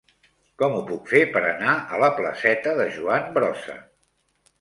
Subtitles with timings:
[0.59, 3.77] Com ho puc fer per anar a la placeta de Joan Brossa?